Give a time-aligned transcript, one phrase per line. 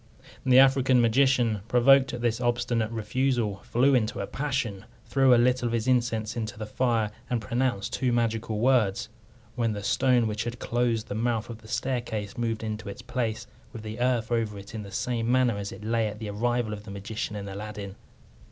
[0.43, 5.67] The African magician, provoked at this obstinate refusal, flew into a passion, threw a little
[5.67, 9.09] of his incense into the fire, and pronounced two magical words,
[9.53, 13.45] when the stone which had closed the mouth of the staircase moved into its place,
[13.71, 16.73] with the earth over it in the same manner as it lay at the arrival
[16.73, 17.95] of the magician and Aladdin.